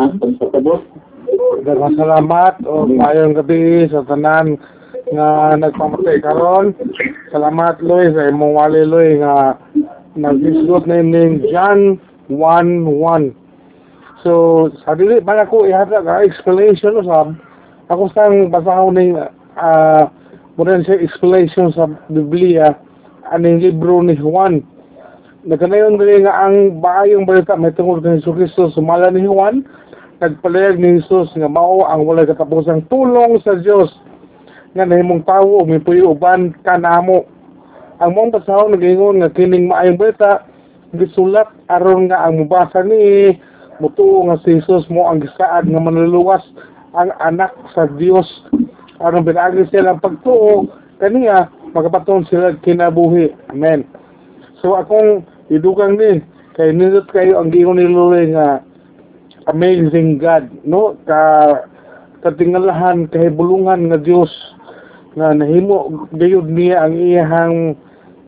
[0.00, 0.80] ang mga pagpapabot.
[1.60, 4.56] Daghang salamat o mayong gabi sa tanan
[5.12, 6.72] nga nagpamatay karon.
[7.28, 9.60] Salamat Loy sa imong wali Loy nga
[10.16, 12.00] nagdisgot na ining John
[12.32, 13.36] 1:1.
[14.24, 17.28] So sa dili man ako ihata ka explanation sa
[17.92, 19.12] ako sang basahon ning
[19.60, 20.02] uh,
[20.56, 22.72] muna siya explanation sa Biblia
[23.36, 24.64] aning libro ni Juan.
[25.44, 29.64] Nagkanayon dili nga ang baayong balita may tungkol kay Hesus Kristo sumala ni Juan
[30.20, 33.88] nagpalayag ni Jesus nga mao ang walay katapusang tulong sa Dios
[34.76, 37.24] nga nahimong tawo ug mipuyo uban kanamo.
[38.00, 40.44] Ang mong basahon nagingon nga kining maayong balita
[40.92, 43.32] gisulat aron nga ang mubasa ni
[43.80, 46.44] mutuo nga si Jesus mo ang gisaad nga manluluwas
[46.92, 48.28] ang anak sa Dios
[49.00, 50.68] aron pinagi sila ang pagtuo
[51.00, 53.32] kaniya magapaton sila kinabuhi.
[53.48, 53.88] Amen.
[54.60, 56.20] So akong idugang ni
[56.60, 58.60] kay nindot kayo ang giingon ni Lord nga
[59.48, 60.98] amazing God, no?
[61.08, 61.64] Ka
[62.20, 64.28] katingalahan kay bulungan nga Dios
[65.16, 67.56] nga nahimo gayud niya ang iyang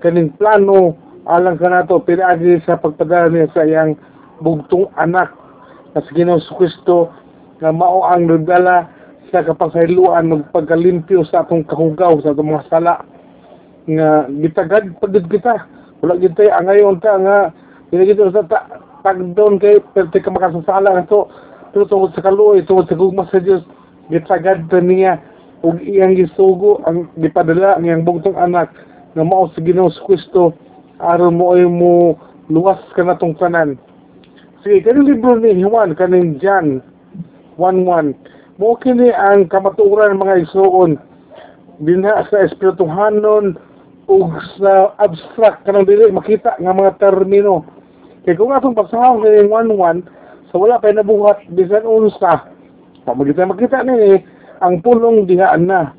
[0.01, 0.97] kaning plano
[1.29, 3.95] alang kanato pinaagi sa pagpadala niya sa iyang
[4.41, 5.31] bugtong anak
[5.93, 7.13] na si Ginoong Kristo
[7.61, 8.89] nga mao ang nagdala
[9.31, 13.01] sa kapasayloan ng pagkalimpyo sa atong kahugaw sa atong mga sala.
[13.89, 15.69] Nga gitagad pagid kita.
[16.05, 17.37] Wala gitay ang ngayon ta nga
[17.89, 18.61] pinagito sa ta
[19.03, 21.27] pagdon kay perte ka makasasala na to.
[21.75, 23.67] Pero tungkol sa kaluoy tungkol sa gugma sa Dios
[24.09, 25.19] gitagad ta niya.
[25.63, 28.75] Ug iyang gisugo ang gipadala niyang bugtong anak
[29.15, 30.55] nga mao sa Ginoong Kristo.
[31.03, 32.19] Aron mo ay mo
[32.51, 33.79] luwas ka na tong tanan.
[34.63, 36.83] Sige kaning libro ni Juan kaning John
[37.59, 38.15] 1:1
[38.63, 41.01] mo kini ang kamatuoran mga igsoon
[41.83, 43.59] dinha sa espirituhanon
[44.07, 47.67] ug sa abstract kanang dili makita nga mga termino
[48.23, 50.07] kay kung atong basahon kay 1:1
[50.53, 52.53] sa wala pa nabuhat bisan unsa
[53.03, 54.23] pamagita makita ni
[54.63, 55.91] ang pulong dihaan na.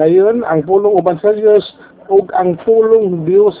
[0.00, 1.76] Ngayon ang pulong uban sa Dios
[2.08, 3.52] ug ang pulong Dios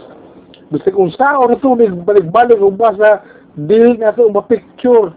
[0.72, 3.20] bisag unsa or to balik-balik ug basa
[3.56, 5.12] dili na to ma-picture.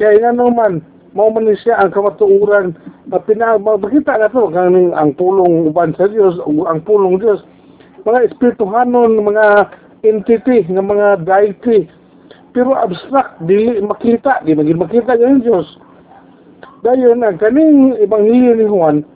[0.00, 0.80] Kaya nga naman
[1.12, 2.76] mao man siya ang kamatuoran
[3.08, 7.44] na pinakita na to kaning ang pulong uban sa Dios ug ang pulong Dios
[8.08, 9.68] mga espirituhanon mga
[10.06, 11.90] entity nga mga deity
[12.58, 15.78] pero abstract dili makita di maging makita ng Dios
[16.82, 19.06] dayon ang kaning ebanghelyo ni Juan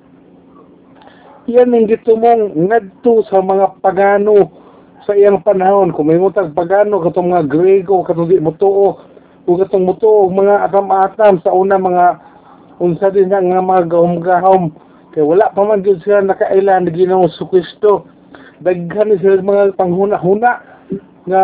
[1.50, 4.62] iyan ang gitumong ngadto sa mga pagano
[5.02, 5.90] sa iyang panahon.
[5.90, 9.02] Kung may mutag pagano katong mga Grego katong di mutuo
[9.42, 12.06] o katong mutuo mga atam-atam sa una mga
[12.78, 14.70] unsa din nga mga gahom-gahom.
[15.12, 18.06] Kay wala pa man gyud sila nakailan ni Ginoong Kristo.
[18.62, 20.52] Daghan sila mga panghuna-huna
[21.26, 21.42] nga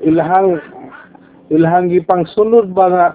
[0.00, 0.58] ilahang
[1.52, 3.06] ilahang gipang sunod ba nga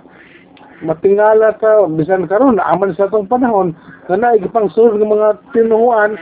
[0.85, 3.73] matingala ta bisan karon aman sa atong panahon
[4.05, 6.15] nga naay sunod ng mga tinuhuan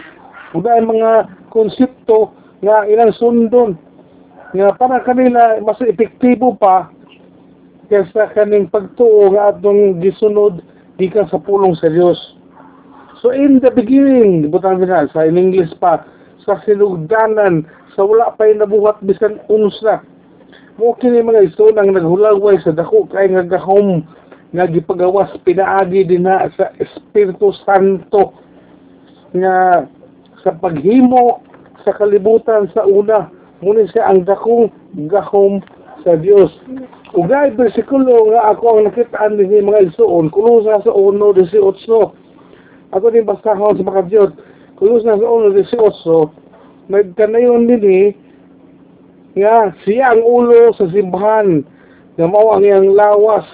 [0.55, 2.31] ug mga konsepto
[2.63, 3.75] nga ilang sundon
[4.55, 6.89] nga para kanila mas epektibo pa
[7.91, 10.63] kaysa kaning pagtuo nga atong gisunod
[10.97, 12.17] gikan sa pulong sa Dios
[13.21, 16.01] so in the beginning butang binal sa in English pa
[16.47, 20.01] sa sinugdanan sa wala pa nabuhat bisan unsa
[20.77, 24.05] mo kini mga iso nang naghulagway sa dako kay nga gahom
[24.53, 28.37] nga gipagawas pinaagi dinha sa Espiritu Santo
[29.33, 29.89] nga
[30.45, 31.41] sa paghimo
[31.81, 33.25] sa kalibutan sa una
[33.65, 34.69] muna siya ang dakong
[35.09, 35.65] gahom
[36.05, 36.53] sa Dios
[37.17, 41.57] ugay bersikulo nga ako ang nakitaan din mga isuon kulusa sa 1.18
[42.93, 44.29] ako din basahon sa mga Diyos
[44.77, 48.07] kulusa sa 1.18 nagkanayon din eh
[49.37, 51.61] nga siya ang ulo sa simbahan.
[52.17, 53.45] Nga mao ang iyang lawas.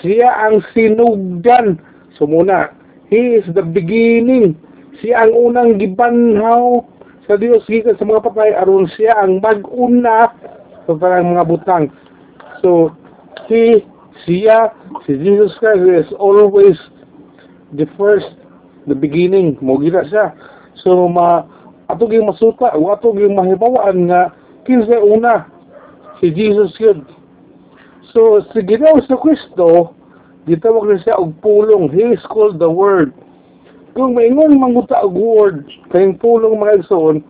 [0.00, 1.80] Siya ang sinugdan.
[2.16, 2.72] So muna
[3.12, 4.56] he is the beginning.
[4.98, 6.82] Siya ang unang gibanhaw
[7.26, 10.30] sa Dios gikan sa mga patay aron siya ang mag-una
[10.86, 11.84] sa tanang mga butang.
[12.62, 12.94] So
[13.50, 13.84] he
[14.24, 14.72] siya
[15.04, 16.78] si Jesus Christ is always
[17.76, 18.32] the first
[18.88, 19.58] the beginning.
[19.60, 20.32] Mo siya.
[20.80, 21.44] So ma
[21.86, 24.34] ato gyud masuta o ato mahibawaan nga
[24.66, 25.46] kinsa una
[26.20, 27.06] si Jesus yun.
[28.12, 29.94] So si Ginoo sa Kristo
[30.46, 31.90] gitawag na siya og pulong.
[31.90, 33.14] He is called the word.
[33.96, 35.64] Kung maingon manguta og word
[35.94, 37.24] kayong pulong mga igsoon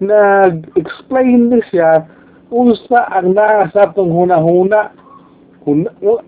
[0.00, 2.08] nag-explain ni siya
[2.48, 4.90] unsa ang naa sa atong hunahuna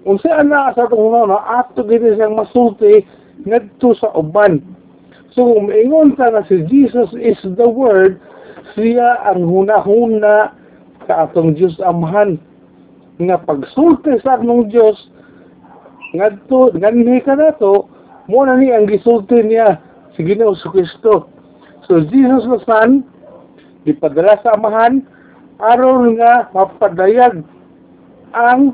[0.04, 3.02] unsa ang naa sa atong hunahuna ato gini siyang masulti
[3.48, 4.60] ngadto sa uban.
[5.32, 8.20] So maingon ta na si Jesus is the word
[8.74, 10.52] siya ang hunahuna
[11.06, 12.38] sa atong Diyos Amahan
[13.20, 14.96] nga pagsulti sa atong Diyos
[16.12, 17.88] ngadto ganhi ka na to
[18.28, 19.80] mo na ni ang gisulti niya
[20.14, 21.28] si Ginoo sa Kristo.
[21.88, 23.02] So Jesus the Son
[23.82, 25.02] gipadala sa amahan
[25.58, 27.42] aron nga mapadayag
[28.32, 28.72] ang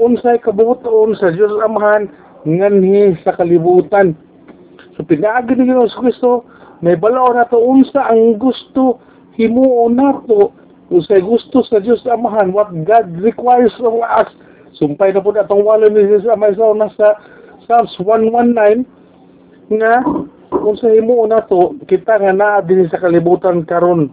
[0.00, 2.08] unsay kabuton sa Dios amahan
[2.48, 4.16] nganhi sa kalibutan.
[4.96, 6.48] So pinaagi ni Ginoo sa Kristo
[6.80, 9.02] may balaw na to unsa ang gusto
[9.38, 10.52] himuon nato
[10.90, 14.28] unsay gusto sa Dios amahan what God requires of us.
[14.76, 17.08] Sumpay na po na itong wala ni Jesus amay sa nasa
[17.64, 18.84] Psalms 119
[19.78, 20.00] nga
[20.48, 24.08] kung sa himo na to kita nga naa din sa kalibutan karon.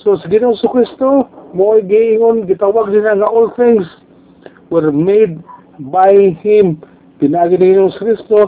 [0.00, 3.84] So sa Ginoong sa Kristo mo giingon gitawag din nga all things
[4.72, 5.38] were made
[5.92, 6.80] by Him.
[7.20, 8.38] Pinagi ni sa Kristo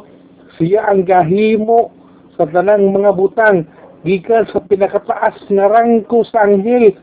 [0.56, 1.92] siya ang gahimo
[2.40, 3.68] sa tanang mga butang
[4.06, 6.94] gikan sa pinakataas nga rangko sa anghel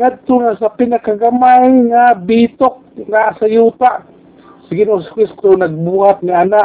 [0.00, 4.08] ngadto na sa pinakagamay nga bitok nga sa yuta.
[4.66, 6.62] Si Ginoong Kristo nagbuhat nga ana.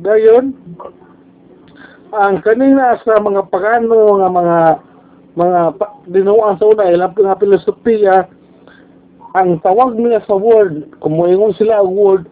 [0.00, 0.56] Dayon
[2.14, 4.58] ang kanina sa mga pagano nga mga
[5.34, 5.60] mga
[6.08, 8.30] dinuang sa una ilang nga filosofiya
[9.34, 12.22] ang tawag nila sa word kung moingon sila ang word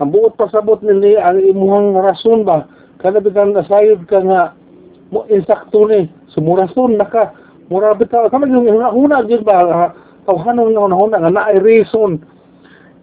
[0.00, 2.64] ang buot pasabot nila ang imuhang rason ba?
[2.96, 4.56] Kada bitang nasayod ka nga
[5.10, 6.10] mo insakto ni.
[6.34, 7.32] Sumurason na ka
[7.70, 8.30] mura bitaw.
[8.30, 9.94] Kama yung huna gyud ba?
[10.26, 12.18] Tawhanon nga huna nga naay reason.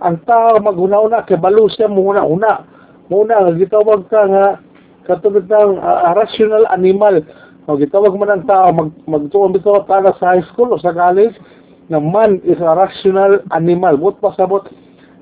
[0.03, 2.67] Ang tao maghuna-una kay balo siya muna una
[3.07, 4.45] muna nga gitawag ka nga
[5.07, 7.23] katulad ng uh, rational animal.
[7.71, 11.35] O gitawag man ang tao mag magtuon bitaw para sa high school o sa college
[11.87, 13.95] na man is a rational animal.
[13.95, 14.67] But pasabot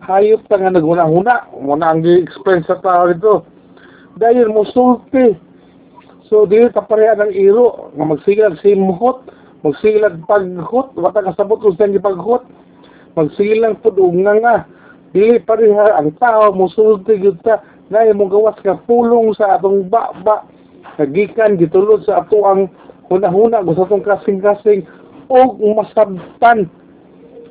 [0.02, 1.54] hayop ta nga naghuna-huna.
[1.62, 3.46] Muna ang gi-explain sa tao dito.
[4.18, 5.38] Dahil musulti
[6.32, 9.28] so dili ta pareha ng iro nga magsigal simuhot
[9.68, 12.48] magsilag paghot wata kasabot kung saan paghot
[13.16, 14.56] magsilang pud nga nga.
[15.12, 17.60] Dili pareha ang tao musulti gyud ta
[17.92, 20.48] na imong gawas ka pulong sa atong baba.
[21.02, 22.72] Gitulod sa ato ang
[23.12, 24.88] hunahuna gusto atong kasing-kasing
[25.28, 26.72] o masabtan.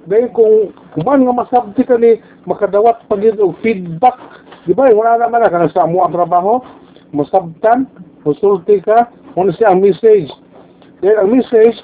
[0.09, 2.17] Dahil kung kuman nga masabti ka ni
[2.49, 4.17] makadawat pag og feedback.
[4.65, 6.65] Di ba wala naman na sa amo ang trabaho
[7.13, 7.85] masabtan
[8.27, 10.29] musulti ka kung siya ang message
[11.01, 11.79] dahil ang message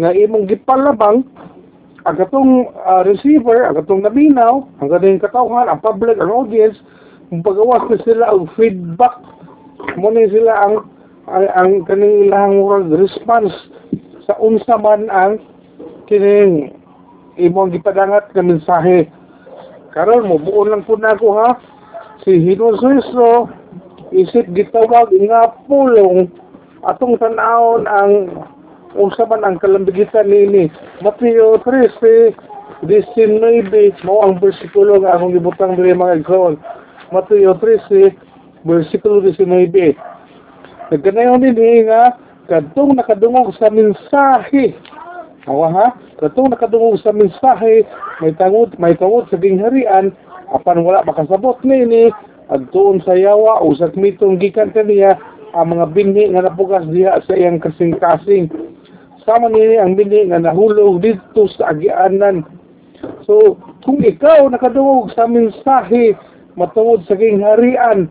[0.00, 1.22] nga imong gipalabang
[2.04, 6.76] ang katong uh, receiver, ang katong nabinaw, ang katong katawhan, ang public, ang audience,
[7.40, 9.16] pagawas na sila ang feedback,
[9.96, 10.74] muna sila ang
[11.24, 12.60] ang, ang kanilang
[12.92, 13.52] response
[14.28, 15.40] sa unsa man ang
[16.04, 16.76] kining
[17.40, 19.08] imong gipadangat na mensahe.
[19.96, 21.56] Karon mo buon lang po nako ha.
[22.22, 23.48] Si Hinosuiso
[24.14, 26.30] isip gitawag nga pulong
[26.86, 28.12] atong tan-awon ang
[28.94, 30.70] unsa ang kalambigitan nini.
[31.02, 32.30] Mateo 13
[33.42, 36.54] 19 mo ang bersikulo nga akong gibutang diri mga igsoon.
[37.10, 38.14] Mateo 13
[38.62, 39.98] bersikulo 19.
[40.94, 42.14] Nagkanayon din nga
[42.46, 44.76] kadtong nakadungog sa mensahe.
[45.50, 45.86] Awa ha?
[46.20, 47.84] Kadtong nakadungog sa mensahe,
[48.22, 50.12] may tangod, may tawod sa gingharian,
[50.52, 52.12] apan wala makasabot nini,
[52.52, 55.16] adtuon sa yawa o sa mitong gikan kaniya
[55.54, 58.50] ang mga binhi nga napugas diha sa iyang kasing-kasing.
[59.22, 62.44] Sama nini ang binhi nga nahulog dito sa agianan.
[63.24, 66.16] So, kung ikaw nakadungog sa mensahe
[66.58, 68.10] matungod sa gingharian,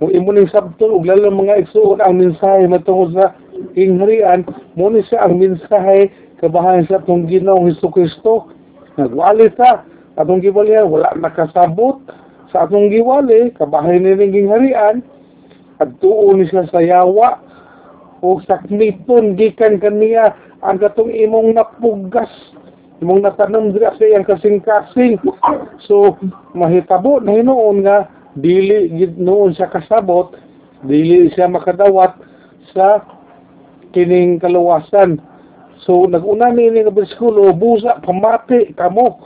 [0.00, 3.36] kung imo ning sabton ug lalo mga igsuon ang mensahe matungod sa
[3.76, 6.08] kingharian mo ni siya ang mensahe
[6.40, 8.48] kabahan sa atong Ginoong Kristo
[8.96, 9.84] nagwali ta
[10.16, 12.00] atong giwali wala nakasabot
[12.50, 15.02] sa atong giwali kabahay ni ning gingharian
[15.80, 17.40] at tuon ni siya sa yawa
[18.20, 22.28] o sakmiton gikan kaniya ang katong imong napugas
[23.00, 25.16] imong natanom dira sa iyang kasing-kasing.
[25.88, 26.20] So
[26.52, 30.36] mahitabo na hinuon nga dili noon siya kasabot
[30.84, 32.12] dili siya makadawat
[32.76, 33.00] sa
[33.96, 35.16] kining kaluwasan.
[35.80, 39.16] So naguna ni nga bersikulo busa pamati kamo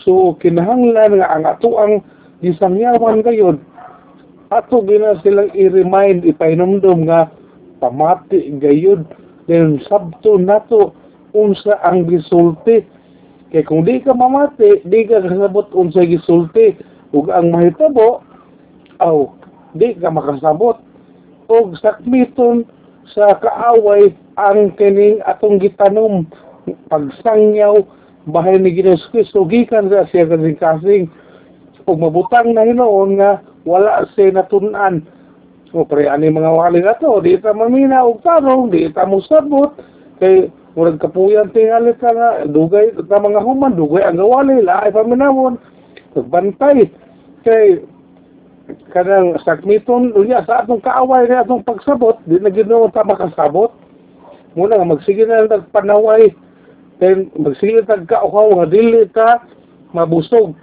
[0.00, 2.00] so kinahanglan nga ang ato ang
[2.40, 3.58] gisangyawan gayon
[4.48, 7.28] ato gina silang i-remind ipahinumdum nga
[7.84, 9.04] pamati gayon
[9.44, 10.96] then sabto nato
[11.36, 12.84] unsa ang gisulti.
[13.48, 16.76] Kay kung di ka mamati di ka kasabot unsa gisulti.
[17.16, 18.20] Ug ang mahitabo
[19.00, 19.16] aw
[19.76, 20.76] di ka makasabot.
[21.48, 22.68] Og sakmiton
[23.08, 26.28] sa kaaway ang kining atong gitanom.
[26.92, 27.80] Pagsangyaw
[28.28, 31.04] bahay ni Ginoos Kristo gikan sa siya kasing kasing
[31.88, 35.02] ug mabutang na hinoon nga wala siya natunan.
[35.76, 37.20] O pre ani mga wali na to?
[37.20, 39.76] Di ta mamina og tarong di ta mo sabot
[40.16, 45.60] kay murag kapuyan tingali ka nga dugay ta mga human dugay ang gawali laay paminawon
[46.16, 46.88] pagbantay
[47.44, 47.84] kay
[48.92, 53.72] kanang sakmiton unya sa atong kaaway na atong pagsabot di na Ginoo ta makasabot.
[54.56, 56.32] Muna nga magsige na lang panaway.
[56.96, 59.44] Then magsige tag kauhaw nga dili ta
[59.92, 60.56] mabusog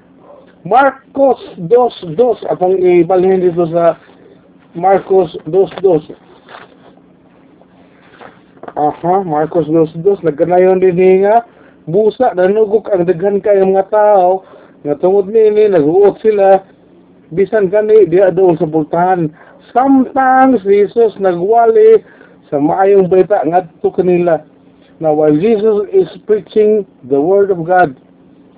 [0.66, 2.18] Marcos 2.2
[2.50, 4.02] atong ibalhin dito sa
[4.74, 6.10] Marcos 2.2
[8.74, 11.46] Aha, Marcos 2.2 nagkanayon din nga
[11.86, 14.42] busa nanugok ang daghan kay mga tao.
[14.82, 16.66] Nga tungod nini naguot sila.
[17.30, 19.30] Bisan kani diya doon sa pultahan
[19.70, 22.02] si Jesus nagwali
[22.50, 24.42] sa maayong balita ngadto kanila.
[24.98, 27.94] Na while Jesus is preaching the word of God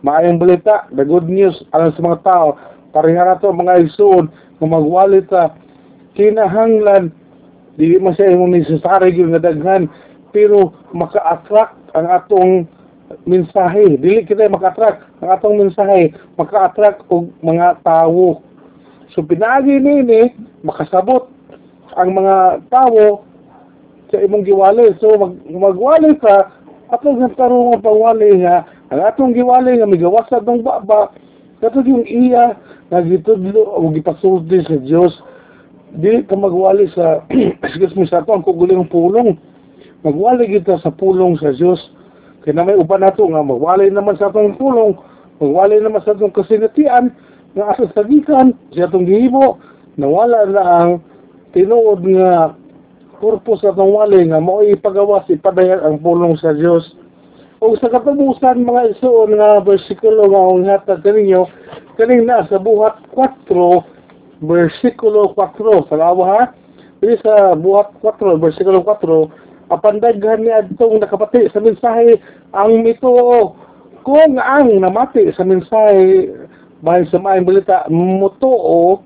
[0.05, 2.47] maayong balita the good news alang sa mga tao
[2.93, 5.53] pareha na to mga igsoon nga magwali ta
[6.17, 7.13] kinahanglan
[7.77, 9.85] dili man siya imong necessary gyud nga daghan
[10.33, 12.51] pero maka-attract ang atong
[13.23, 13.95] mensahe.
[13.95, 18.41] Dili kita maka-attract ang atong mensahe maka-attract og mga tawo
[19.13, 20.35] so pinagi nini
[20.65, 21.31] makasabot
[21.95, 23.23] ang mga tawo
[24.13, 24.93] sa imong giwali.
[25.01, 26.53] So mag, magwali ka
[26.91, 31.11] atong tarong pagwali nga ang atong giwali nga migawasa dong baba
[31.59, 32.55] katong yung iya
[32.87, 35.11] nga gitudlo o gipasulti sa Dios
[35.91, 37.23] dili ka magwali sa
[37.65, 39.35] excuse me sa atong kuguling pulong.
[40.05, 41.79] Magwali kita sa pulong sa Dios
[42.47, 44.95] kaya na may uban nato nga magwali naman sa atong pulong
[45.43, 47.11] magwali naman sa atong kasinatian
[47.59, 49.59] nga asa sa gikan sa atong gihimo
[49.99, 50.91] nawala na ang
[51.51, 52.55] tinuod nga
[53.19, 56.87] purpose atong wali nga mao ipagawas ipadayag ang pulong sa Dios
[57.57, 61.49] o sa katapusan mga isuon nga bersikulo nga ang hatag kaninyo
[61.97, 66.41] kaning na sa buhat 4 bersikulo 4 salawa ha?
[67.01, 72.21] Dili sa buhat 4 bersikulo 4 apandaghan ni adtong nakapati sa mensahe
[72.53, 73.09] ang mito
[74.05, 76.29] kung ang namati sa mensahe
[76.85, 79.01] bahin sa maayong balita mutuo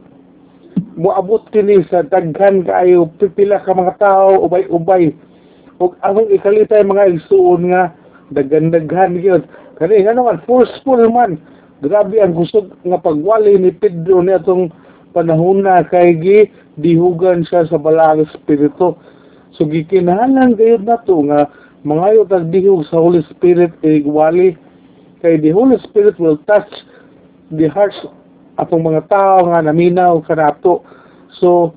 [1.00, 5.16] moabot kini sa daghan kaayo pipila ka mga tao ubay-ubay.
[5.82, 7.96] Ug among ikalitay mga igsuon nga
[8.32, 9.44] daghan-daghan gyud
[9.78, 11.40] kani nga naman forceful man.
[11.82, 14.70] Grabe ang kusog nga pagwali ni Pedro ni atong
[15.18, 16.40] panahon na kay gi
[16.78, 18.94] dihugan siya sa balang espiritu.
[19.58, 21.50] So gikinahanglan gayud nato nga
[21.82, 24.54] mangayo tag dihog sa Holy Spirit kay wali.
[25.26, 26.70] Kay the Holy Spirit will touch
[27.50, 27.98] the hearts
[28.62, 30.86] atong mga tao nga naminaw kanato
[31.42, 31.74] so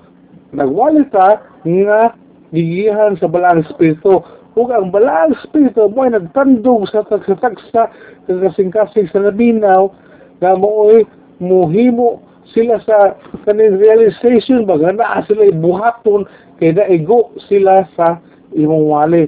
[0.52, 2.12] nagwali ta nga
[2.52, 4.22] gigihan sa balang espiritu
[4.54, 7.90] ug ang balang espiritu mo ay nagtandog sa tagsatagsa
[8.30, 9.90] kasing-kasing sa naminaw
[10.38, 11.02] nga mooy
[11.42, 12.22] muhimo
[12.54, 16.22] sila sa kaning realization baga naa sila ibuhaton
[16.62, 18.22] kay naigo sila sa
[18.54, 19.24] imong wali.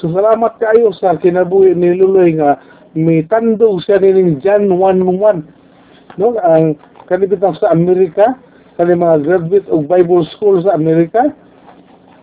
[0.00, 2.56] So salamat kayo sa kinabuhi ni Luloy nga
[2.96, 6.80] may tandog siya nining John 1.1 no ang
[7.12, 8.40] kanibitang sa Amerika
[8.80, 11.28] kani mga graduate og Bible School sa Amerika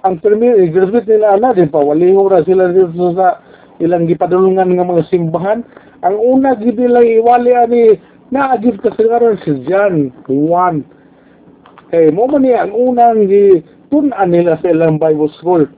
[0.03, 3.39] ang premier eh, graduate nila ana din pa waliho ra sila dito sa
[3.79, 5.63] ilang gipadulungan nga mga simbahan.
[6.03, 7.83] Ang una gid nila iwali ani
[8.27, 10.83] naagid kasagaran si John 1
[11.93, 15.71] kay mo man niya ang unang gi tun-an nila sa ilang Bible School.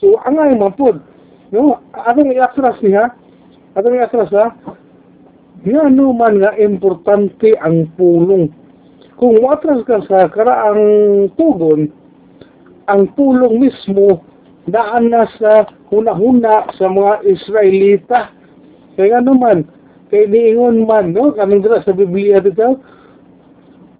[0.00, 0.96] So angay man pod
[1.52, 3.12] no atong i-atras niya?
[3.76, 4.56] Atong i-atras ha?
[5.68, 8.48] Ngano man nga importante ang pulong.
[9.20, 11.92] Kung watras ka sa karaang tugon,
[12.90, 14.20] ang pulong mismo
[14.66, 18.20] daan na sa huna-huna sa mga Israelita.
[18.98, 19.64] Kaya nga naman,
[20.10, 22.82] kay niingon man, no, kanang dira sa Biblia dito,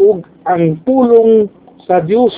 [0.02, 1.46] ug ang pulong
[1.86, 2.34] sa Dios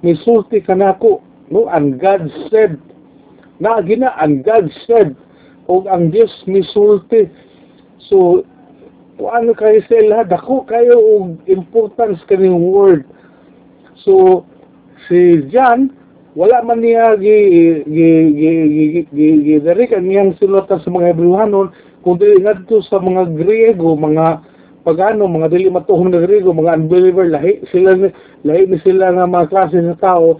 [0.00, 1.20] misulti kanako,
[1.52, 2.80] no, and God said,
[3.60, 5.12] na gina, and God said,
[5.68, 7.28] ug ang Dios misulti
[8.08, 8.46] So,
[9.18, 13.04] ano kayo sila, dako kayo og importance kaning word.
[14.06, 14.46] So,
[15.06, 15.94] si John,
[16.34, 17.38] wala man niya gi
[17.86, 18.50] gi gi
[19.14, 21.70] gi gi dari kaniyang sulatan sa mga Hebrewanon
[22.02, 24.42] kundi ngadto sa mga Griego, mga
[24.82, 27.94] pagano, mga dili matuhong na Griego, mga unbeliever lahi sila
[28.42, 30.38] lahi ni sila nga mga klase sa tao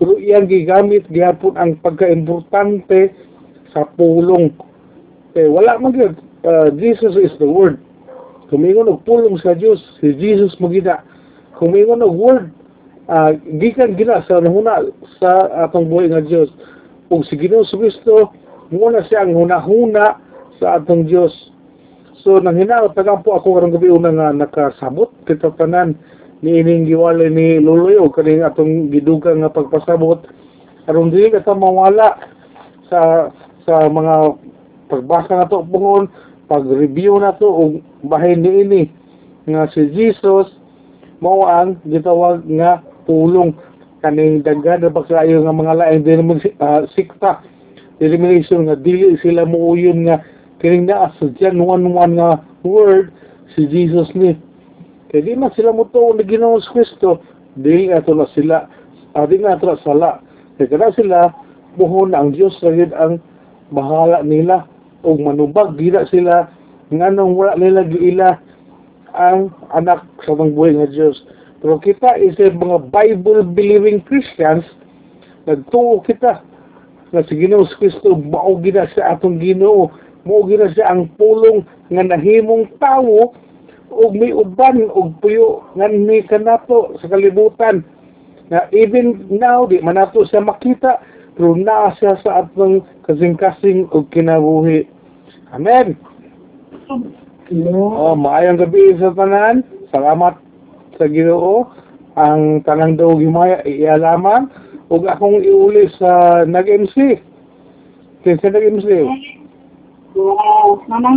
[0.00, 3.12] pero iyang gigamit gihapon ang pagka-importante
[3.68, 4.48] sa pulong.
[5.36, 6.16] Eh, wala man gyud
[6.48, 7.76] uh, Jesus is the Word.
[8.48, 11.04] Kumingon og pulong sa Dios, si Jesus mo gina.
[11.60, 12.48] Kumingon og Word,
[13.10, 14.86] uh, gikan gina sa nahuna
[15.18, 16.48] sa atong buhay nga Dios.
[17.10, 18.30] Ug si Ginoo Kristo
[18.70, 20.22] mo na siya ang hunahuna
[20.62, 21.34] sa atong Dios.
[22.22, 25.98] So nang hinaot tagampo ako karong gabi una nga nakasabot kita tanan
[26.40, 30.24] ni ining giwala ni Luloy o kaning atong gidugang nga pagpasabot
[30.88, 32.16] aron dili ka mawala
[32.92, 33.32] sa
[33.64, 34.36] sa mga
[34.92, 36.12] pagbasa na to pungon
[36.48, 37.72] pag-review na to og
[38.04, 38.82] bahin ni ini
[39.48, 40.52] nga si Jesus
[41.24, 43.56] mao ang gitawag nga pulong
[44.00, 47.44] kaning daghan na pagkaayo nga mga laing denomin- ah, sikta
[48.00, 50.24] denomination nga dili sila muuyon nga
[50.60, 53.12] kining naa sa John 1:1 nga word
[53.56, 54.36] si Jesus ni.
[55.10, 57.18] Kaya di man sila mo na Ginoong Kristo
[57.58, 58.68] dili ato na sila
[59.16, 60.22] ah, di na ato sala.
[60.56, 61.34] Kaya kada sila
[61.74, 63.18] buhon ang Diyos lagid ang
[63.74, 64.64] bahala nila
[65.02, 65.76] o manubag.
[65.76, 66.46] Gila sila
[66.94, 68.38] nganong wala nila giila
[69.14, 71.18] ang anak sa buhay nga Diyos.
[71.60, 74.64] Pero kita is a mga Bible-believing Christians,
[75.44, 76.40] nagtuo kita
[77.12, 79.92] na si Ginoo Kristo mao gina sa atong Ginoo,
[80.24, 83.36] mao gina siya ang pulong nga nahimong tawo
[83.90, 87.82] ug may uban ug puyo nga ni kanato sa kalibutan
[88.46, 91.02] na even now di man nato siya makita
[91.34, 94.86] pero naa siya sa atong kasing-kasing ug kinabuhi.
[95.50, 95.98] Amen.
[97.50, 99.66] Oh, maayong gabi sa tanan.
[99.90, 100.38] Salamat
[101.00, 101.64] sa Ginoo.
[102.20, 104.52] Ang tanang daw gimaya ialaman
[104.92, 107.16] ug akong iuli sa nag-MC.
[108.20, 109.08] Kinsa nag-MC?
[110.20, 111.16] Oo, nanang